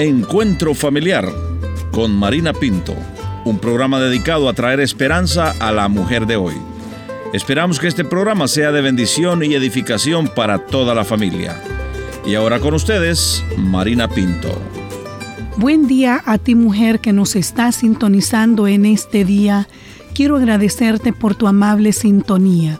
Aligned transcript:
Encuentro 0.00 0.74
Familiar 0.74 1.28
con 1.90 2.14
Marina 2.16 2.52
Pinto, 2.52 2.94
un 3.44 3.58
programa 3.58 3.98
dedicado 3.98 4.48
a 4.48 4.52
traer 4.52 4.78
esperanza 4.78 5.52
a 5.58 5.72
la 5.72 5.88
mujer 5.88 6.26
de 6.26 6.36
hoy. 6.36 6.54
Esperamos 7.32 7.80
que 7.80 7.88
este 7.88 8.04
programa 8.04 8.46
sea 8.46 8.70
de 8.70 8.80
bendición 8.80 9.42
y 9.42 9.56
edificación 9.56 10.28
para 10.28 10.66
toda 10.66 10.94
la 10.94 11.04
familia. 11.04 11.60
Y 12.24 12.36
ahora 12.36 12.60
con 12.60 12.74
ustedes, 12.74 13.42
Marina 13.56 14.08
Pinto. 14.08 14.56
Buen 15.56 15.88
día 15.88 16.22
a 16.26 16.38
ti 16.38 16.54
mujer 16.54 17.00
que 17.00 17.12
nos 17.12 17.34
está 17.34 17.72
sintonizando 17.72 18.68
en 18.68 18.86
este 18.86 19.24
día. 19.24 19.66
Quiero 20.14 20.36
agradecerte 20.36 21.12
por 21.12 21.34
tu 21.34 21.48
amable 21.48 21.92
sintonía. 21.92 22.78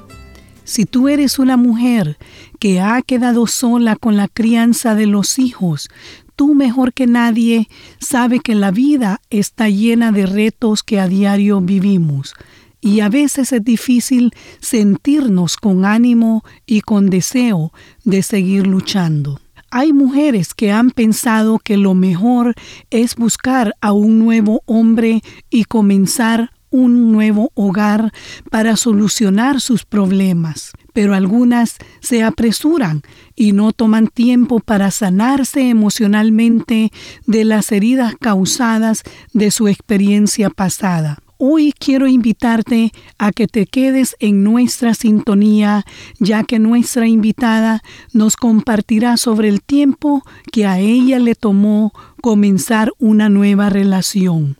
Si 0.62 0.84
tú 0.84 1.08
eres 1.08 1.40
una 1.40 1.56
mujer 1.56 2.16
que 2.60 2.80
ha 2.80 3.02
quedado 3.02 3.48
sola 3.48 3.96
con 3.96 4.16
la 4.16 4.28
crianza 4.28 4.94
de 4.94 5.06
los 5.06 5.40
hijos, 5.40 5.88
tú 6.38 6.54
mejor 6.54 6.92
que 6.92 7.08
nadie 7.08 7.68
sabe 7.98 8.38
que 8.38 8.54
la 8.54 8.70
vida 8.70 9.20
está 9.28 9.68
llena 9.68 10.12
de 10.12 10.24
retos 10.24 10.84
que 10.84 11.00
a 11.00 11.08
diario 11.08 11.60
vivimos 11.60 12.32
y 12.80 13.00
a 13.00 13.08
veces 13.08 13.52
es 13.52 13.64
difícil 13.64 14.30
sentirnos 14.60 15.56
con 15.56 15.84
ánimo 15.84 16.44
y 16.64 16.82
con 16.82 17.10
deseo 17.10 17.72
de 18.04 18.22
seguir 18.22 18.68
luchando. 18.68 19.40
Hay 19.72 19.92
mujeres 19.92 20.54
que 20.54 20.70
han 20.70 20.92
pensado 20.92 21.58
que 21.58 21.76
lo 21.76 21.94
mejor 21.94 22.54
es 22.90 23.16
buscar 23.16 23.74
a 23.80 23.90
un 23.90 24.20
nuevo 24.20 24.62
hombre 24.64 25.22
y 25.50 25.64
comenzar 25.64 26.52
un 26.70 27.10
nuevo 27.10 27.50
hogar 27.54 28.12
para 28.48 28.76
solucionar 28.76 29.60
sus 29.60 29.84
problemas, 29.84 30.70
pero 30.98 31.14
algunas 31.14 31.76
se 32.00 32.24
apresuran 32.24 33.02
y 33.36 33.52
no 33.52 33.70
toman 33.70 34.08
tiempo 34.08 34.58
para 34.58 34.90
sanarse 34.90 35.68
emocionalmente 35.68 36.90
de 37.24 37.44
las 37.44 37.70
heridas 37.70 38.16
causadas 38.20 39.04
de 39.32 39.52
su 39.52 39.68
experiencia 39.68 40.50
pasada. 40.50 41.18
Hoy 41.36 41.72
quiero 41.78 42.08
invitarte 42.08 42.90
a 43.16 43.30
que 43.30 43.46
te 43.46 43.66
quedes 43.66 44.16
en 44.18 44.42
nuestra 44.42 44.92
sintonía, 44.92 45.84
ya 46.18 46.42
que 46.42 46.58
nuestra 46.58 47.06
invitada 47.06 47.80
nos 48.12 48.34
compartirá 48.34 49.18
sobre 49.18 49.50
el 49.50 49.62
tiempo 49.62 50.24
que 50.50 50.66
a 50.66 50.80
ella 50.80 51.20
le 51.20 51.36
tomó 51.36 51.92
comenzar 52.20 52.90
una 52.98 53.28
nueva 53.28 53.70
relación 53.70 54.56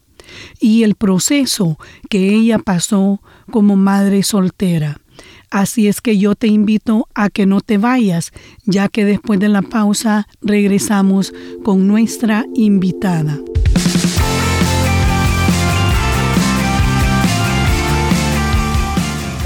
y 0.60 0.84
el 0.84 0.94
proceso 0.94 1.80
que 2.08 2.32
ella 2.32 2.60
pasó 2.60 3.20
como 3.50 3.74
madre 3.74 4.22
soltera. 4.22 5.00
Así 5.50 5.88
es 5.88 6.02
que 6.02 6.18
yo 6.18 6.34
te 6.34 6.46
invito 6.46 7.08
a 7.14 7.30
que 7.30 7.46
no 7.46 7.62
te 7.62 7.78
vayas, 7.78 8.32
ya 8.66 8.88
que 8.88 9.06
después 9.06 9.41
de 9.41 9.48
la 9.48 9.62
pausa 9.62 10.28
regresamos 10.42 11.32
con 11.64 11.88
nuestra 11.88 12.44
invitada. 12.54 13.38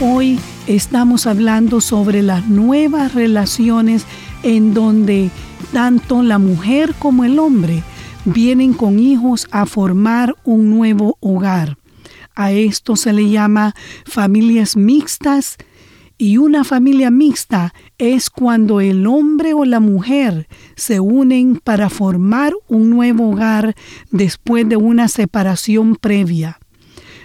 Hoy 0.01 0.41
estamos 0.67 1.29
hablando 1.29 1.81
sobre 1.81 2.23
las 2.23 2.49
nuevas 2.49 3.15
relaciones 3.15 4.05
en 4.43 4.75
donde 4.75 5.31
tanto 5.73 6.25
la 6.25 6.39
mujer 6.39 6.95
como 6.99 7.23
el 7.23 7.39
hombre 7.39 7.85
vienen 8.25 8.73
con 8.75 8.99
hijos 8.99 9.47
a 9.53 9.67
formar 9.67 10.35
un 10.43 10.69
nuevo 10.71 11.17
hogar. 11.21 11.79
A 12.35 12.51
esto 12.51 12.97
se 12.97 13.13
le 13.13 13.29
llama 13.31 13.75
familias 14.05 14.77
mixtas 14.77 15.59
y 16.23 16.39
una 16.39 16.63
familia 16.63 17.11
mixta 17.11 17.75
es 17.99 18.31
cuando 18.31 18.81
el 18.81 19.09
hombre 19.09 19.55
o 19.55 19.65
la 19.65 19.81
mujer 19.81 20.47
se 20.77 21.01
unen 21.01 21.57
para 21.57 21.91
formar 21.91 22.53
un 22.69 22.91
nuevo 22.91 23.31
hogar 23.31 23.75
después 24.13 24.69
de 24.69 24.77
una 24.77 25.09
separación 25.09 25.97
previa, 25.97 26.61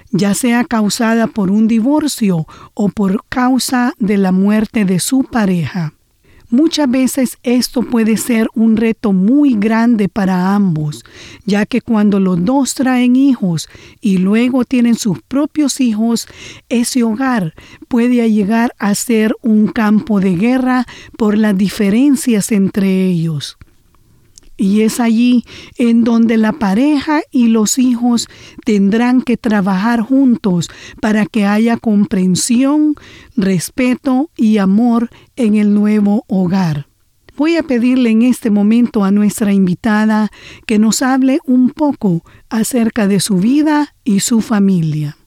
ya 0.10 0.34
sea 0.34 0.64
causada 0.64 1.28
por 1.28 1.52
un 1.52 1.68
divorcio 1.68 2.48
o 2.74 2.90
por 2.90 3.24
causa 3.30 3.94
de 4.00 4.18
la 4.18 4.32
muerte 4.32 4.84
de 4.84 5.00
su 5.00 5.26
pareja. 5.26 5.94
Muchas 6.50 6.90
veces 6.90 7.38
esto 7.44 7.82
puede 7.82 8.16
ser 8.16 8.48
un 8.56 8.78
reto 8.78 9.12
muy 9.12 9.56
grande 9.56 10.08
para 10.08 10.56
ambos, 10.56 11.04
ya 11.46 11.66
que 11.66 11.82
cuando 11.82 12.22
los 12.22 12.46
dos 12.46 12.74
traen 12.74 13.18
hijos 13.18 13.68
y 14.00 14.18
luego 14.18 14.64
tienen 14.64 14.96
sus 14.96 15.22
propios 15.22 15.82
hijos, 15.82 16.26
ese 16.70 17.04
hogar 17.04 17.54
puede 17.90 18.32
llegar 18.32 18.74
a 18.80 18.96
ser 18.96 19.36
un 19.42 19.68
campo 19.68 20.22
de 20.22 20.36
guerra 20.38 20.86
por 21.18 21.38
las 21.38 21.58
diferencias 21.58 22.54
entre 22.54 23.08
ellos. 23.08 23.58
Y 24.58 24.82
es 24.82 25.00
allí 25.00 25.46
en 25.78 26.04
donde 26.04 26.38
la 26.38 26.52
pareja 26.52 27.22
y 27.32 27.48
los 27.48 27.78
hijos 27.78 28.28
tendrán 28.66 29.22
que 29.22 29.38
trabajar 29.38 30.02
juntos 30.02 30.70
para 31.00 31.26
que 31.28 31.46
haya 31.46 31.78
comprensión, 31.78 32.96
respeto 33.36 34.32
y 34.36 34.58
amor 34.58 35.10
en 35.36 35.56
el 35.56 35.74
nuevo 35.76 36.26
hogar. 36.28 36.88
Voy 37.38 37.56
a 37.56 37.62
pedirle 37.62 38.10
en 38.10 38.24
este 38.24 38.50
momento 38.50 39.04
a 39.04 39.12
nuestra 39.12 39.54
invitada 39.54 40.32
que 40.66 40.80
nos 40.80 41.04
hable 41.04 41.40
un 41.46 41.70
poco 41.70 42.24
acerca 42.50 43.08
de 43.08 43.20
su 43.20 43.38
vida 43.38 43.94
y 44.04 44.22
su 44.22 44.42
familia. 44.42 45.18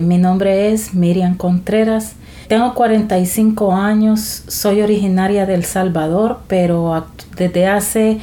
Mi 0.00 0.18
nombre 0.18 0.72
es 0.72 0.94
Miriam 0.94 1.36
Contreras. 1.36 2.14
Tengo 2.48 2.74
45 2.74 3.72
años, 3.72 4.42
soy 4.48 4.82
originaria 4.82 5.46
del 5.46 5.64
Salvador, 5.64 6.40
pero 6.48 7.06
desde 7.36 7.68
hace 7.68 8.18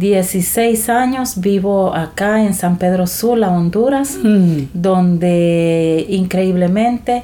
16 0.00 0.88
años 0.88 1.40
vivo 1.40 1.94
acá 1.94 2.42
en 2.42 2.54
San 2.54 2.78
Pedro 2.78 3.06
Sula, 3.06 3.50
Honduras, 3.50 4.18
mm. 4.20 4.70
donde 4.72 6.06
increíblemente 6.08 7.22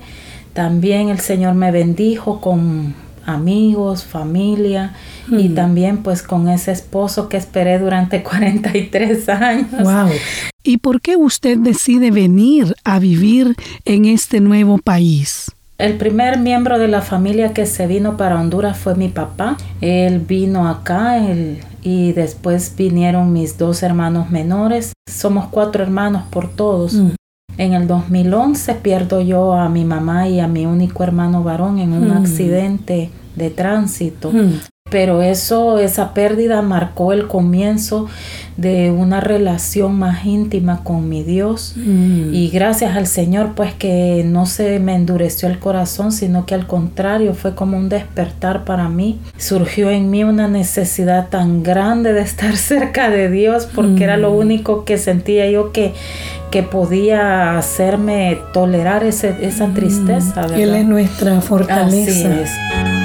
también 0.52 1.08
el 1.08 1.18
Señor 1.18 1.54
me 1.54 1.72
bendijo 1.72 2.40
con 2.40 2.94
amigos, 3.24 4.04
familia 4.04 4.94
y 5.28 5.48
mm. 5.48 5.54
también 5.54 6.02
pues 6.02 6.22
con 6.22 6.48
ese 6.48 6.70
esposo 6.72 7.28
que 7.28 7.38
esperé 7.38 7.78
durante 7.78 8.22
43 8.22 9.28
años. 9.30 9.70
Wow. 9.82 10.10
¿Y 10.62 10.76
por 10.78 11.00
qué 11.00 11.16
usted 11.16 11.58
decide 11.58 12.10
venir 12.10 12.74
a 12.84 12.98
vivir 12.98 13.56
en 13.86 14.04
este 14.04 14.40
nuevo 14.40 14.76
país? 14.78 15.55
El 15.78 15.98
primer 15.98 16.38
miembro 16.38 16.78
de 16.78 16.88
la 16.88 17.02
familia 17.02 17.52
que 17.52 17.66
se 17.66 17.86
vino 17.86 18.16
para 18.16 18.40
Honduras 18.40 18.78
fue 18.78 18.94
mi 18.94 19.08
papá. 19.08 19.58
Él 19.82 20.20
vino 20.20 20.68
acá 20.68 21.20
y 21.82 22.12
después 22.12 22.74
vinieron 22.76 23.32
mis 23.32 23.58
dos 23.58 23.82
hermanos 23.82 24.30
menores. 24.30 24.94
Somos 25.06 25.46
cuatro 25.48 25.82
hermanos 25.82 26.22
por 26.30 26.48
todos. 26.48 26.94
Mm. 26.94 27.10
En 27.58 27.74
el 27.74 27.86
2011 27.86 28.74
pierdo 28.76 29.20
yo 29.20 29.52
a 29.52 29.68
mi 29.68 29.84
mamá 29.84 30.28
y 30.28 30.40
a 30.40 30.48
mi 30.48 30.64
único 30.64 31.02
hermano 31.04 31.42
varón 31.42 31.78
en 31.78 31.92
un 31.92 32.08
mm. 32.08 32.16
accidente 32.16 33.10
de 33.34 33.50
tránsito. 33.50 34.32
Mm. 34.32 34.60
Pero 34.88 35.20
eso, 35.20 35.78
esa 35.78 36.14
pérdida 36.14 36.62
marcó 36.62 37.12
el 37.12 37.26
comienzo 37.26 38.06
de 38.56 38.90
una 38.90 39.20
relación 39.20 39.98
más 39.98 40.24
íntima 40.24 40.82
con 40.84 41.08
mi 41.08 41.22
Dios. 41.22 41.74
Mm. 41.76 42.32
Y 42.32 42.48
gracias 42.50 42.96
al 42.96 43.06
Señor, 43.06 43.54
pues 43.54 43.74
que 43.74 44.22
no 44.24 44.46
se 44.46 44.78
me 44.78 44.94
endureció 44.94 45.48
el 45.48 45.58
corazón, 45.58 46.12
sino 46.12 46.46
que 46.46 46.54
al 46.54 46.66
contrario 46.66 47.34
fue 47.34 47.54
como 47.54 47.76
un 47.76 47.88
despertar 47.88 48.64
para 48.64 48.88
mí. 48.88 49.18
Surgió 49.36 49.90
en 49.90 50.08
mí 50.08 50.24
una 50.24 50.48
necesidad 50.48 51.28
tan 51.28 51.62
grande 51.62 52.12
de 52.12 52.22
estar 52.22 52.56
cerca 52.56 53.10
de 53.10 53.28
Dios, 53.28 53.68
porque 53.74 54.04
era 54.04 54.16
lo 54.16 54.30
mm. 54.30 54.36
único 54.36 54.84
que 54.84 54.98
sentía 54.98 55.50
yo 55.50 55.72
que, 55.72 55.94
que 56.50 56.62
podía 56.62 57.58
hacerme 57.58 58.38
tolerar 58.52 59.04
ese, 59.04 59.36
esa 59.42 59.66
tristeza. 59.74 60.46
Él 60.54 60.74
es 60.74 60.86
nuestra 60.86 61.40
fortaleza. 61.40 62.30
Así 62.30 62.40
es. 62.42 62.95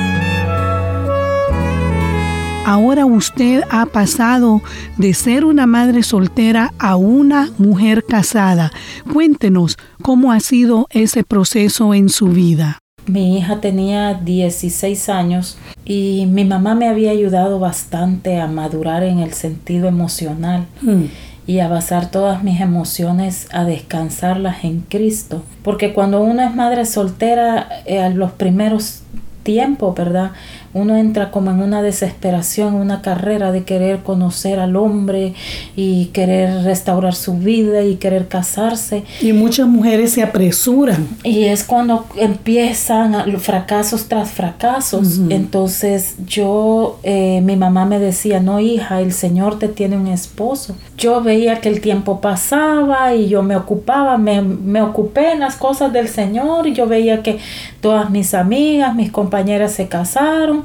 Ahora 2.63 3.08
usted 3.08 3.63
ha 3.72 3.88
pasado 3.88 4.62
de 4.98 5.16
ser 5.16 5.46
una 5.46 5.66
madre 5.66 6.04
soltera 6.04 6.74
a 6.78 6.96
una 6.96 7.50
mujer 7.58 8.06
casada. 8.06 8.72
Cuéntenos 9.12 9.78
cómo 10.04 10.31
ha 10.31 10.40
sido 10.40 10.86
ese 10.92 11.24
proceso 11.24 11.96
en 11.96 12.10
su 12.10 12.28
vida. 12.28 12.78
Mi 13.08 13.38
hija 13.38 13.60
tenía 13.62 14.13
16 14.13 15.10
años 15.10 15.58
y 15.86 16.28
mi 16.30 16.46
mamá 16.46 16.75
me 16.75 16.88
había 16.88 17.10
ayudado 17.12 17.60
bastante 17.60 18.40
a 18.40 18.46
madurar 18.46 19.04
en 19.04 19.19
el 19.19 19.34
sentido 19.34 19.88
emocional. 19.88 20.68
Hmm. 20.81 21.06
y 21.48 21.60
a 21.60 21.68
basar 21.68 22.12
todas 22.12 22.44
mis 22.44 22.62
emociones, 22.62 23.48
a 23.52 23.66
descansarlas 23.66 24.63
en 24.63 24.81
Cristo. 24.81 25.44
Porque 25.63 25.92
cuando 25.92 26.22
uno 26.22 26.44
es 26.44 26.56
madre 26.56 26.86
soltera, 26.86 27.68
eh, 27.86 28.00
a 28.00 28.10
los 28.10 28.31
primeros 28.31 29.02
tiempos, 29.44 29.96
¿verdad? 29.96 30.31
Uno 30.73 30.95
entra 30.95 31.31
como 31.31 31.51
en 31.51 31.62
una 31.62 31.81
desesperación, 31.81 32.75
una 32.75 33.01
carrera 33.01 33.51
de 33.51 33.63
querer 33.63 34.00
conocer 34.00 34.59
al 34.59 34.75
hombre 34.75 35.33
y 35.75 36.06
querer 36.07 36.63
restaurar 36.63 37.13
su 37.13 37.33
vida 37.33 37.83
y 37.83 37.95
querer 37.95 38.27
casarse. 38.27 39.03
Y 39.21 39.33
muchas 39.33 39.68
mujeres 39.68 40.13
se 40.13 40.23
apresuran. 40.23 41.07
Y 41.23 41.45
es 41.45 41.63
cuando 41.63 42.06
empiezan 42.15 43.13
fracasos 43.39 44.07
tras 44.07 44.31
fracasos. 44.31 45.19
Entonces 45.29 46.15
yo, 46.25 47.00
eh, 47.03 47.41
mi 47.44 47.57
mamá 47.57 47.85
me 47.85 48.00
decía, 48.00 48.39
no 48.39 48.59
hija, 48.59 49.01
el 49.01 49.12
Señor 49.12 49.59
te 49.59 49.67
tiene 49.67 49.97
un 49.97 50.07
esposo. 50.07 50.75
Yo 50.97 51.21
veía 51.21 51.59
que 51.59 51.69
el 51.69 51.81
tiempo 51.81 52.21
pasaba 52.21 53.13
y 53.13 53.27
yo 53.27 53.44
me 53.44 53.56
ocupaba, 53.56 54.17
me, 54.17 54.41
me 54.41 54.81
ocupé 54.81 55.33
en 55.33 55.41
las 55.41 55.56
cosas 55.56 55.91
del 55.91 56.07
Señor 56.07 56.67
y 56.67 56.74
yo 56.74 56.88
veía 56.88 57.24
que 57.24 57.39
todas 57.81 58.09
mis 58.09 58.33
amigas, 58.33 58.95
mis 58.95 59.12
compañeras 59.12 59.74
se 59.74 59.88
casaron 59.88 60.61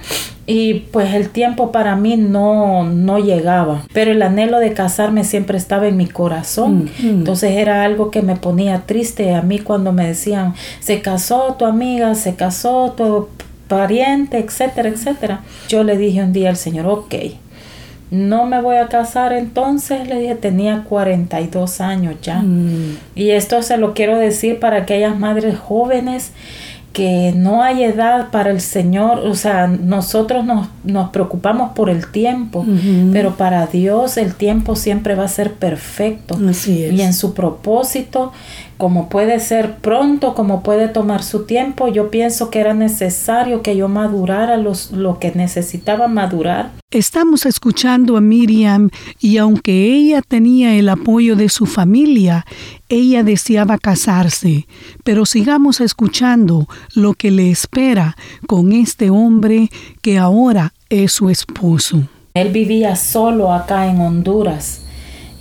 y 0.47 0.75
pues 0.75 1.15
el 1.15 1.31
tiempo 1.31 1.73
para 1.73 1.97
mí 1.97 2.17
no, 2.17 2.85
no 2.85 3.19
llegaba, 3.19 3.83
pero 3.93 4.13
el 4.13 4.23
anhelo 4.23 4.61
de 4.61 4.73
casarme 4.73 5.25
siempre 5.25 5.59
estaba 5.59 5.89
en 5.89 5.97
mi 5.97 6.07
corazón, 6.07 6.91
mm, 6.99 7.07
mm. 7.07 7.09
entonces 7.09 7.53
era 7.53 7.83
algo 7.85 8.11
que 8.11 8.23
me 8.23 8.37
ponía 8.37 8.83
triste 8.87 9.35
a 9.35 9.43
mí 9.43 9.59
cuando 9.59 9.93
me 9.93 10.07
decían, 10.07 10.55
se 10.81 11.03
casó 11.03 11.57
tu 11.59 11.65
amiga, 11.65 12.15
se 12.15 12.37
casó 12.37 12.95
tu 12.97 13.29
pariente, 13.69 14.39
etcétera, 14.39 14.89
etcétera. 14.89 15.41
Yo 15.69 15.83
le 15.83 15.97
dije 15.97 16.23
un 16.23 16.33
día 16.33 16.51
al 16.51 16.57
Señor, 16.57 16.87
ok, 16.87 17.15
no 18.11 18.47
me 18.47 18.61
voy 18.61 18.77
a 18.77 18.87
casar 18.87 19.33
entonces, 19.33 20.07
le 20.09 20.21
dije, 20.21 20.37
tenía 20.37 20.85
42 20.89 21.81
años 21.81 22.15
ya. 22.23 22.41
Mm. 22.41 22.99
Y 23.17 23.31
esto 23.31 23.63
se 23.63 23.77
lo 23.79 23.95
quiero 23.95 24.17
decir 24.17 24.61
para 24.61 24.79
aquellas 24.79 25.19
madres 25.19 25.59
jóvenes 25.59 26.33
que 26.97 27.35
no 27.37 27.63
hay 27.63 27.85
edad 27.85 28.31
para 28.31 28.51
el 28.51 28.63
Señor, 28.63 29.19
o 29.19 29.35
sea, 29.35 29.67
nosotros 29.67 30.47
nos, 30.47 30.69
nos 30.83 31.11
preocupamos 31.11 31.73
por 31.73 31.91
el 31.91 32.11
tiempo, 32.11 32.65
pero 33.13 33.37
para 33.37 33.67
Dios 33.67 34.17
el 34.17 34.35
tiempo 34.35 34.77
siempre 34.77 35.15
va 35.15 35.25
a 35.25 35.29
ser 35.29 35.53
perfecto. 35.53 36.39
Y 36.67 37.03
en 37.03 37.13
su 37.13 37.35
propósito, 37.35 38.33
como 38.79 39.11
puede 39.11 39.41
ser 39.41 39.77
pronto, 39.77 40.35
como 40.35 40.63
puede 40.63 40.89
tomar 40.89 41.23
su 41.23 41.45
tiempo, 41.45 41.89
yo 41.89 42.11
pienso 42.11 42.49
que 42.49 42.61
era 42.61 42.73
necesario 42.73 43.61
que 43.61 43.77
yo 43.77 43.89
madurara 43.89 44.57
los, 44.57 44.91
lo 44.91 45.19
que 45.19 45.33
necesitaba 45.33 46.09
madurar. 46.09 46.71
Estamos 46.91 47.45
escuchando 47.45 48.17
a 48.17 48.23
Miriam 48.23 48.89
y 49.21 49.37
aunque 49.37 49.93
ella 49.93 50.23
tenía 50.23 50.75
el 50.77 50.89
apoyo 50.89 51.37
de 51.37 51.51
su 51.51 51.67
familia, 51.67 52.47
ella 52.88 53.23
deseaba 53.23 53.79
casarse. 53.79 54.67
Pero 55.05 55.27
sigamos 55.27 55.81
escuchando 55.81 56.67
lo 56.94 57.15
que 57.15 57.31
le 57.31 57.50
espera 57.50 58.17
con 58.47 58.73
este 58.73 59.11
hombre 59.11 59.71
que 60.03 60.19
ahora 60.19 60.73
es 60.88 61.12
su 61.12 61.31
esposo. 61.31 62.03
Él 62.35 62.50
vivía 62.50 62.97
solo 62.97 63.53
acá 63.53 63.88
en 63.88 64.00
Honduras 64.00 64.83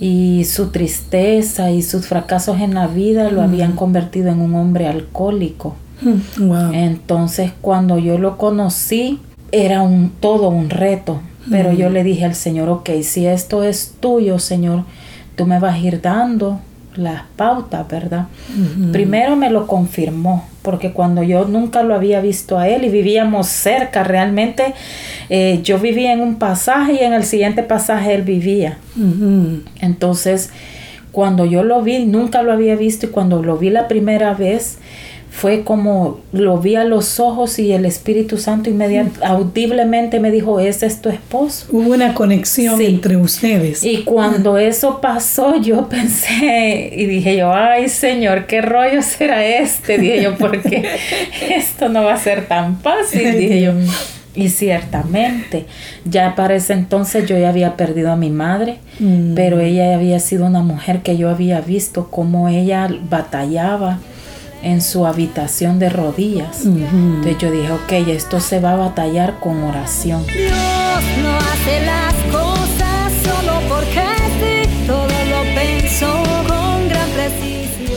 y 0.00 0.44
su 0.44 0.68
tristeza 0.68 1.70
y 1.70 1.82
sus 1.82 2.06
fracasos 2.06 2.60
en 2.60 2.74
la 2.74 2.86
vida 2.86 3.30
lo 3.30 3.42
habían 3.42 3.74
mm. 3.74 3.76
convertido 3.76 4.30
en 4.30 4.40
un 4.40 4.54
hombre 4.54 4.86
alcohólico. 4.86 5.76
Mm, 6.02 6.74
Entonces 6.74 7.52
cuando 7.60 7.98
yo 7.98 8.18
lo 8.18 8.36
conocí 8.36 9.20
era 9.52 9.82
un 9.82 10.10
todo 10.20 10.48
un 10.48 10.68
reto 10.68 11.20
pero 11.50 11.72
yo 11.72 11.90
le 11.90 12.02
dije 12.02 12.24
al 12.24 12.34
Señor, 12.34 12.68
ok, 12.68 12.90
si 13.02 13.26
esto 13.26 13.62
es 13.62 13.94
tuyo, 14.00 14.38
Señor, 14.38 14.84
tú 15.36 15.46
me 15.46 15.58
vas 15.58 15.74
a 15.74 15.78
ir 15.78 16.00
dando 16.00 16.60
las 16.96 17.22
pautas, 17.36 17.86
¿verdad? 17.88 18.26
Primero 18.92 19.36
me 19.36 19.50
lo 19.50 19.66
confirmó, 19.66 20.46
porque 20.62 20.92
cuando 20.92 21.22
yo 21.22 21.44
nunca 21.44 21.82
lo 21.82 21.94
había 21.94 22.20
visto 22.20 22.58
a 22.58 22.68
él 22.68 22.84
y 22.84 22.88
vivíamos 22.88 23.46
cerca, 23.46 24.04
realmente 24.04 24.74
eh, 25.28 25.60
yo 25.62 25.78
vivía 25.78 26.12
en 26.12 26.20
un 26.20 26.36
pasaje 26.36 26.94
y 26.94 26.98
en 26.98 27.12
el 27.12 27.24
siguiente 27.24 27.62
pasaje 27.62 28.14
él 28.14 28.22
vivía. 28.22 28.78
Entonces, 29.80 30.50
cuando 31.12 31.44
yo 31.44 31.62
lo 31.62 31.82
vi, 31.82 32.04
nunca 32.04 32.42
lo 32.42 32.52
había 32.52 32.76
visto 32.76 33.06
y 33.06 33.08
cuando 33.08 33.42
lo 33.42 33.56
vi 33.56 33.70
la 33.70 33.88
primera 33.88 34.34
vez, 34.34 34.78
fue 35.36 35.64
como 35.64 36.20
lo 36.32 36.58
vi 36.58 36.76
a 36.76 36.84
los 36.84 37.20
ojos 37.20 37.58
y 37.58 37.70
el 37.72 37.84
Espíritu 37.84 38.38
Santo 38.38 38.70
inmediatamente, 38.70 39.22
audiblemente 39.22 40.18
me 40.18 40.30
dijo, 40.30 40.60
ese 40.60 40.86
es 40.86 41.02
tu 41.02 41.10
esposo. 41.10 41.66
Hubo 41.70 41.92
una 41.92 42.14
conexión 42.14 42.80
entre 42.80 43.18
ustedes. 43.18 43.84
Y 43.84 44.04
cuando 44.04 44.56
eso 44.56 44.98
pasó, 45.02 45.60
yo 45.60 45.88
pensé 45.90 46.90
y 46.90 47.04
dije 47.04 47.36
yo, 47.36 47.52
ay 47.52 47.90
Señor, 47.90 48.46
¿qué 48.46 48.62
rollo 48.62 49.02
será 49.02 49.44
este? 49.44 49.98
Dije 49.98 50.22
yo, 50.22 50.38
porque 50.38 50.88
esto 51.50 51.90
no 51.90 52.04
va 52.04 52.14
a 52.14 52.18
ser 52.18 52.48
tan 52.48 52.80
fácil, 52.80 53.38
dije 53.38 53.60
yo. 53.60 53.72
Y 54.34 54.48
ciertamente, 54.48 55.66
ya 56.06 56.34
para 56.34 56.54
ese 56.54 56.72
entonces 56.72 57.28
yo 57.28 57.36
ya 57.36 57.50
había 57.50 57.76
perdido 57.76 58.10
a 58.10 58.16
mi 58.16 58.30
madre, 58.30 58.78
mm. 59.00 59.34
pero 59.34 59.60
ella 59.60 59.94
había 59.94 60.18
sido 60.18 60.46
una 60.46 60.62
mujer 60.62 61.00
que 61.02 61.18
yo 61.18 61.28
había 61.28 61.60
visto 61.60 62.08
cómo 62.10 62.48
ella 62.48 62.88
batallaba 63.10 63.98
en 64.62 64.80
su 64.82 65.06
habitación 65.06 65.78
de 65.78 65.88
rodillas. 65.88 66.64
Entonces 66.64 67.38
yo 67.38 67.50
dije, 67.50 67.72
ok, 67.72 67.92
esto 68.08 68.40
se 68.40 68.60
va 68.60 68.72
a 68.72 68.76
batallar 68.76 69.38
con 69.40 69.62
oración. 69.64 70.26
Dios 70.26 70.52
no 71.22 71.36
hace 71.36 71.84
las 71.84 72.14
cosas 72.32 73.12
solo 73.22 73.60
porque 73.68 74.05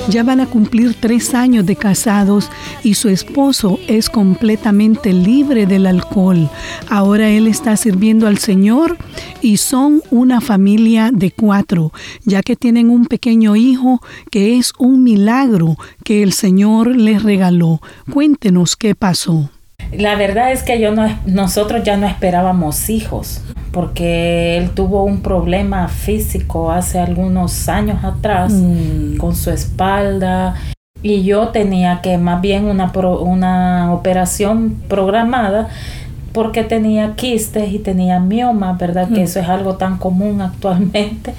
Ya 0.10 0.24
van 0.24 0.40
a 0.40 0.48
cumplir 0.48 0.96
tres 1.00 1.36
años 1.36 1.68
de 1.68 1.76
casados 1.76 2.50
y 2.84 2.96
su 2.96 3.10
esposo 3.10 3.80
es 3.88 4.10
completamente 4.10 5.14
libre 5.14 5.68
del 5.68 5.86
alcohol. 5.86 6.50
Ahora 6.90 7.30
él 7.30 7.46
está 7.46 7.78
sirviendo 7.78 8.26
al 8.26 8.40
Señor 8.40 8.98
y 9.44 9.58
son 9.58 10.02
una 10.10 10.42
familia 10.42 11.12
de 11.14 11.30
cuatro, 11.30 11.94
ya 12.26 12.42
que 12.42 12.56
tienen 12.56 12.90
un 12.90 13.06
pequeño 13.06 13.56
hijo 13.56 14.02
que 14.32 14.58
es 14.58 14.74
un 14.80 15.04
milagro 15.04 15.78
que 16.04 16.24
el 16.24 16.34
Señor 16.34 16.96
les 16.96 17.22
regaló. 17.22 17.80
Cuéntenos 18.12 18.76
qué 18.76 18.96
pasó. 18.96 19.52
La 19.92 20.16
verdad 20.16 20.52
es 20.52 20.64
que 20.64 20.80
yo 20.80 20.92
no, 20.92 21.08
nosotros 21.26 21.84
ya 21.84 21.98
no 21.98 22.08
esperábamos 22.08 22.90
hijos, 22.90 23.42
porque 23.72 24.58
él 24.58 24.72
tuvo 24.72 25.04
un 25.04 25.22
problema 25.22 25.88
físico 25.88 26.72
hace 26.72 27.00
algunos 27.00 27.70
años 27.70 28.04
atrás 28.04 28.54
mm. 28.54 29.18
con 29.18 29.36
su 29.36 29.50
espalda 29.52 30.56
y 31.02 31.24
yo 31.24 31.50
tenía 31.50 32.02
que 32.02 32.18
más 32.18 32.42
bien 32.42 32.66
una, 32.66 32.92
una 33.22 33.94
operación 33.94 34.76
programada 34.88 35.70
porque 36.34 36.64
tenía 36.64 37.16
quistes 37.16 37.72
y 37.72 37.80
tenía 37.80 38.20
mioma, 38.20 38.74
¿verdad? 38.74 39.08
Que 39.08 39.22
mm. 39.22 39.24
eso 39.24 39.40
es 39.40 39.50
algo 39.50 39.76
tan 39.76 39.98
común 39.98 40.42
actualmente. 40.42 41.34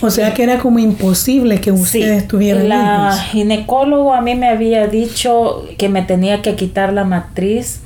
O 0.00 0.10
sea 0.10 0.34
que 0.34 0.42
era 0.42 0.58
como 0.58 0.78
imposible 0.78 1.60
que 1.60 1.72
ustedes 1.72 2.22
sí, 2.22 2.28
tuvieran 2.28 2.68
La 2.68 3.16
ginecólogo 3.30 4.14
a 4.14 4.20
mí 4.20 4.34
me 4.34 4.48
había 4.48 4.86
dicho 4.86 5.64
que 5.78 5.88
me 5.88 6.02
tenía 6.02 6.42
que 6.42 6.56
quitar 6.56 6.92
la 6.92 7.04
matriz, 7.04 7.80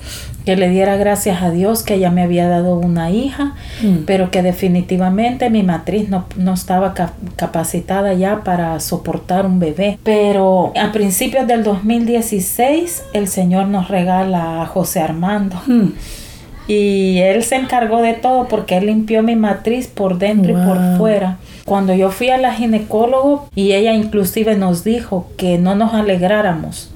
que 0.44 0.56
le 0.56 0.70
diera 0.70 0.96
gracias 0.96 1.42
a 1.42 1.50
Dios 1.50 1.82
que 1.82 1.94
ella 1.94 2.10
me 2.10 2.22
había 2.22 2.48
dado 2.48 2.78
una 2.78 3.10
hija, 3.10 3.54
mm. 3.82 4.04
pero 4.06 4.30
que 4.30 4.42
definitivamente 4.42 5.50
mi 5.50 5.62
matriz 5.62 6.08
no, 6.08 6.24
no 6.36 6.54
estaba 6.54 6.94
capacitada 7.36 8.14
ya 8.14 8.44
para 8.44 8.80
soportar 8.80 9.44
un 9.44 9.58
bebé. 9.58 9.98
Pero 10.02 10.72
a 10.74 10.90
principios 10.90 11.46
del 11.46 11.64
2016 11.64 13.02
el 13.12 13.28
Señor 13.28 13.68
nos 13.68 13.88
regala 13.88 14.62
a 14.62 14.66
José 14.66 15.00
Armando. 15.00 15.60
Mm. 15.66 15.88
Y 16.68 17.18
él 17.18 17.42
se 17.42 17.56
encargó 17.56 18.02
de 18.02 18.12
todo 18.12 18.46
porque 18.46 18.76
él 18.76 18.86
limpió 18.86 19.22
mi 19.22 19.34
matriz 19.36 19.88
por 19.88 20.18
dentro 20.18 20.52
y 20.52 20.66
por 20.66 20.98
fuera. 20.98 21.38
Cuando 21.64 21.94
yo 21.94 22.10
fui 22.10 22.28
a 22.28 22.36
la 22.36 22.52
ginecólogo 22.52 23.48
y 23.54 23.72
ella 23.72 23.94
inclusive 23.94 24.54
nos 24.54 24.84
dijo 24.84 25.28
que 25.38 25.56
no 25.56 25.74
nos 25.74 25.94
alegráramos, 25.94 26.90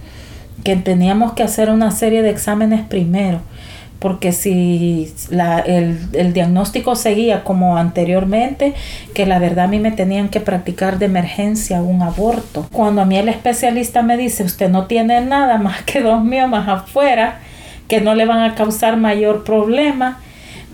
que 0.62 0.76
teníamos 0.76 1.32
que 1.32 1.42
hacer 1.42 1.70
una 1.70 1.90
serie 1.90 2.22
de 2.22 2.30
exámenes 2.30 2.82
primero, 2.82 3.40
porque 3.98 4.32
si 4.32 5.12
el, 5.30 5.98
el, 6.12 6.32
diagnóstico 6.32 6.96
seguía 6.96 7.44
como 7.44 7.78
anteriormente, 7.78 8.74
que 9.14 9.26
la 9.26 9.38
verdad 9.38 9.66
a 9.66 9.68
mí 9.68 9.78
me 9.78 9.92
tenían 9.92 10.28
que 10.28 10.40
practicar 10.40 10.98
de 10.98 11.06
emergencia 11.06 11.80
un 11.80 12.02
aborto. 12.02 12.66
Cuando 12.72 13.00
a 13.00 13.04
mí 13.04 13.16
el 13.16 13.28
especialista 13.28 14.02
me 14.02 14.16
dice, 14.16 14.42
usted 14.42 14.68
no 14.68 14.86
tiene 14.86 15.20
nada 15.20 15.56
más 15.56 15.82
que 15.82 16.02
dos 16.02 16.22
miomas 16.24 16.68
afuera, 16.68 17.40
que 17.92 18.00
no 18.00 18.14
le 18.14 18.24
van 18.24 18.40
a 18.40 18.54
causar 18.54 18.96
mayor 18.96 19.44
problema. 19.44 20.18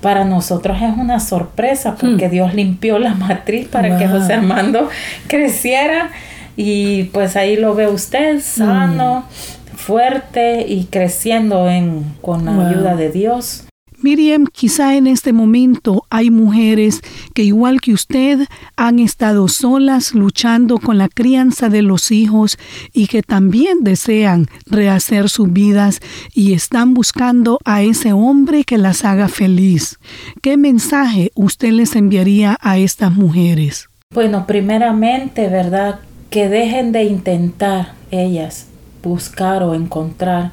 Para 0.01 0.25
nosotros 0.25 0.77
es 0.81 0.97
una 0.97 1.19
sorpresa 1.19 1.97
porque 1.97 2.29
hmm. 2.29 2.31
Dios 2.31 2.55
limpió 2.55 3.01
la 3.01 3.15
matriz 3.15 3.67
para 3.67 3.99
que 3.99 4.07
José 4.07 4.35
Armando 4.35 4.89
creciera 5.27 6.11
y 6.57 7.05
pues 7.13 7.35
ahí 7.35 7.57
lo 7.57 7.75
ve 7.75 7.89
usted 7.89 8.41
sano, 8.41 9.25
hmm. 9.27 9.77
fuerte 9.77 10.65
y 10.69 10.85
creciendo 10.85 11.69
en, 11.69 12.05
con 12.23 12.45
la 12.45 12.69
ayuda 12.69 12.95
de 12.95 13.11
Dios. 13.11 13.65
Miriam, 14.09 14.47
quizá 14.47 14.97
en 14.97 15.07
este 15.07 15.35
momento 15.35 16.07
hay 16.09 16.31
mujeres 16.31 17.03
que 17.35 17.43
igual 17.43 17.83
que 17.83 17.93
usted 17.93 18.49
han 18.75 19.01
estado 19.01 19.49
solas 19.49 20.15
luchando 20.15 20.79
con 20.79 20.97
la 20.97 21.11
crianza 21.11 21.69
de 21.69 21.83
los 21.83 22.11
hijos 22.11 22.57
y 22.95 23.09
que 23.09 23.21
también 23.21 23.81
desean 23.83 24.47
rehacer 24.65 25.29
sus 25.29 25.53
vidas 25.53 26.01
y 26.33 26.55
están 26.55 26.95
buscando 26.95 27.59
a 27.67 27.83
ese 27.83 28.15
hombre 28.15 28.65
que 28.65 28.79
las 28.79 29.05
haga 29.05 29.29
feliz. 29.29 29.99
¿Qué 30.41 30.57
mensaje 30.57 31.31
usted 31.35 31.73
les 31.73 31.95
enviaría 31.95 32.57
a 32.63 32.79
estas 32.79 33.13
mujeres? 33.13 33.91
Bueno, 34.15 34.47
primeramente, 34.47 35.49
¿verdad? 35.49 36.01
Que 36.31 36.49
dejen 36.49 36.93
de 36.93 37.05
intentar 37.05 37.93
ellas 38.11 38.69
buscar 39.03 39.63
o 39.63 39.75
encontrar 39.75 40.53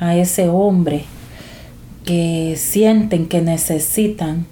a 0.00 0.16
ese 0.16 0.48
hombre 0.48 1.04
que 2.06 2.54
sienten 2.56 3.26
que 3.26 3.42
necesitan, 3.42 4.46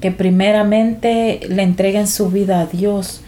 que 0.00 0.10
primeramente 0.10 1.40
le 1.48 1.62
entreguen 1.62 2.08
su 2.08 2.30
vida 2.30 2.60
a 2.60 2.66
Dios 2.66 3.20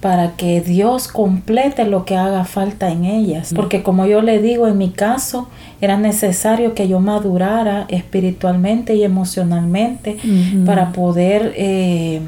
para 0.00 0.32
que 0.32 0.60
Dios 0.60 1.08
complete 1.08 1.86
lo 1.86 2.04
que 2.04 2.16
haga 2.16 2.44
falta 2.44 2.90
en 2.90 3.06
ellas. 3.06 3.54
Porque 3.56 3.82
como 3.82 4.04
yo 4.04 4.20
le 4.20 4.42
digo, 4.42 4.68
en 4.68 4.76
mi 4.76 4.90
caso 4.90 5.48
era 5.80 5.96
necesario 5.96 6.74
que 6.74 6.88
yo 6.88 7.00
madurara 7.00 7.86
espiritualmente 7.88 8.96
y 8.96 9.04
emocionalmente 9.04 10.18
para 10.66 10.92
poder 10.92 11.54
eh, 11.56 12.20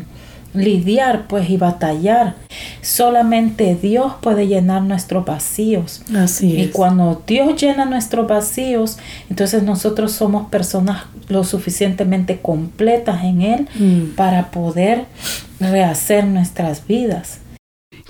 lidiar 0.55 1.27
pues 1.29 1.49
y 1.51 1.57
batallar. 1.57 2.37
Solamente 2.83 3.75
Dios 3.75 4.15
puede 4.21 4.47
llenar 4.47 4.83
nuestros 4.83 5.25
vacíos. 5.25 6.03
Así 6.15 6.57
es. 6.57 6.67
Y 6.67 6.71
cuando 6.71 7.23
Dios 7.27 7.61
llena 7.61 7.85
nuestros 7.85 8.27
vacíos, 8.27 8.99
entonces 9.29 9.63
nosotros 9.63 10.13
somos 10.13 10.49
personas 10.49 11.05
lo 11.29 11.45
suficientemente 11.45 12.39
completas 12.41 13.25
en 13.25 13.43
Él 13.43 13.69
mm. 13.79 14.15
para 14.15 14.51
poder 14.51 15.05
rehacer 15.61 16.25
nuestras 16.25 16.87
vidas. 16.87 17.41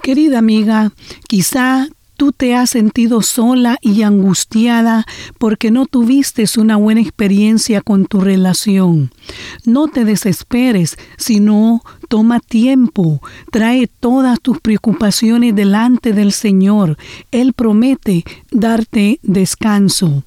Querida 0.02 0.38
amiga, 0.38 0.92
quizá 1.28 1.88
tú 2.16 2.32
te 2.32 2.54
has 2.54 2.70
sentido 2.70 3.22
sola 3.22 3.78
y 3.80 4.02
angustiada 4.02 5.04
porque 5.38 5.70
no 5.70 5.86
tuviste 5.86 6.46
una 6.58 6.76
buena 6.76 7.00
experiencia 7.00 7.80
con 7.80 8.06
tu 8.06 8.20
relación. 8.20 9.10
No 9.64 9.88
te 9.88 10.04
desesperes, 10.04 10.96
sino 11.16 11.82
toma 12.08 12.40
tiempo, 12.40 13.20
trae 13.50 13.86
todas 13.86 14.40
tus 14.40 14.60
preocupaciones 14.60 15.54
delante 15.54 16.12
del 16.12 16.32
Señor. 16.32 16.96
Él 17.30 17.52
promete 17.52 18.24
darte 18.50 19.18
descanso. 19.22 20.24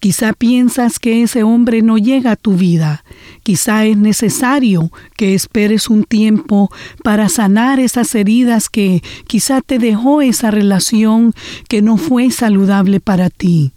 Quizá 0.00 0.32
piensas 0.32 1.00
que 1.00 1.22
ese 1.22 1.42
hombre 1.42 1.82
no 1.82 1.98
llega 1.98 2.32
a 2.32 2.36
tu 2.36 2.54
vida. 2.54 3.04
Quizá 3.42 3.84
es 3.84 3.96
necesario 3.96 4.92
que 5.16 5.34
esperes 5.34 5.88
un 5.88 6.04
tiempo 6.04 6.70
para 7.02 7.28
sanar 7.28 7.80
esas 7.80 8.14
heridas 8.14 8.68
que 8.68 9.02
quizá 9.26 9.60
te 9.60 9.78
dejó 9.78 10.22
esa 10.22 10.52
relación 10.52 11.34
que 11.68 11.82
no 11.82 11.96
fue 11.96 12.30
saludable 12.30 13.00
para 13.00 13.28
ti. 13.28 13.72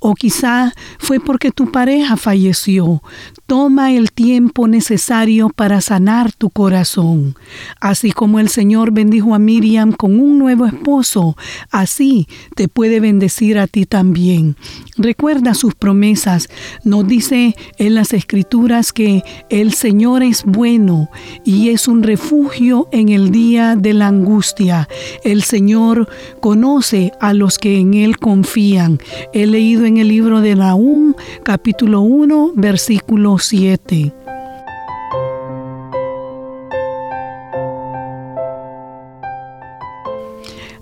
O 0.00 0.14
quizá 0.14 0.72
fue 0.98 1.20
porque 1.20 1.50
tu 1.50 1.70
pareja 1.70 2.16
falleció. 2.16 3.02
Toma 3.46 3.92
el 3.92 4.12
tiempo 4.12 4.66
necesario 4.66 5.50
para 5.50 5.80
sanar 5.80 6.32
tu 6.32 6.50
corazón. 6.50 7.36
Así 7.80 8.12
como 8.12 8.38
el 8.38 8.48
Señor 8.48 8.92
bendijo 8.92 9.34
a 9.34 9.38
Miriam 9.38 9.92
con 9.92 10.18
un 10.18 10.38
nuevo 10.38 10.66
esposo, 10.66 11.36
así 11.70 12.28
te 12.54 12.68
puede 12.68 13.00
bendecir 13.00 13.58
a 13.58 13.66
ti 13.66 13.86
también. 13.86 14.56
Recuerda 14.96 15.54
sus 15.54 15.74
promesas. 15.74 16.48
Nos 16.84 17.06
dice 17.06 17.54
en 17.78 17.94
las 17.94 18.12
escrituras 18.12 18.92
que 18.92 19.22
el 19.48 19.74
Señor 19.74 20.22
es 20.22 20.44
bueno 20.44 21.10
y 21.44 21.70
es 21.70 21.88
un 21.88 22.02
refugio 22.02 22.88
en 22.92 23.08
el 23.08 23.30
día 23.30 23.76
de 23.76 23.94
la 23.94 24.08
angustia. 24.08 24.88
El 25.24 25.42
Señor 25.42 26.08
conoce 26.40 27.12
a 27.20 27.32
los 27.32 27.58
que 27.58 27.78
en 27.78 27.94
Él 27.94 28.18
confían. 28.18 28.98
He 29.32 29.46
leído 29.46 29.89
en 29.90 29.96
el 29.96 30.06
libro 30.06 30.40
de 30.40 30.54
Nahum, 30.54 31.14
capítulo 31.42 32.00
1, 32.02 32.52
versículo 32.54 33.38
7. 33.38 34.12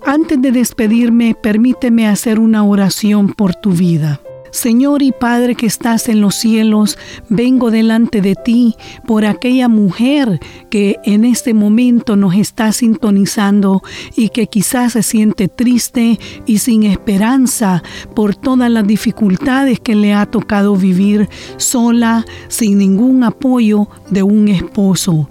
Antes 0.05 0.39
de 0.39 0.51
despedirme, 0.51 1.35
permíteme 1.41 2.07
hacer 2.07 2.39
una 2.39 2.63
oración 2.63 3.33
por 3.33 3.55
tu 3.55 3.71
vida. 3.71 4.21
Señor 4.51 5.01
y 5.01 5.11
Padre 5.11 5.55
que 5.55 5.65
estás 5.65 6.09
en 6.09 6.21
los 6.21 6.35
cielos, 6.35 6.97
vengo 7.29 7.71
delante 7.71 8.21
de 8.21 8.35
ti 8.35 8.75
por 9.05 9.25
aquella 9.25 9.67
mujer 9.67 10.39
que 10.69 10.97
en 11.03 11.25
este 11.25 11.53
momento 11.53 12.15
nos 12.15 12.35
está 12.35 12.71
sintonizando 12.71 13.81
y 14.15 14.29
que 14.29 14.47
quizás 14.47 14.93
se 14.93 15.03
siente 15.03 15.47
triste 15.47 16.19
y 16.45 16.59
sin 16.59 16.83
esperanza 16.83 17.83
por 18.15 18.35
todas 18.35 18.69
las 18.71 18.85
dificultades 18.87 19.79
que 19.79 19.95
le 19.95 20.13
ha 20.13 20.25
tocado 20.25 20.75
vivir 20.75 21.29
sola, 21.57 22.25
sin 22.47 22.77
ningún 22.77 23.23
apoyo 23.23 23.87
de 24.09 24.23
un 24.23 24.47
esposo. 24.47 25.29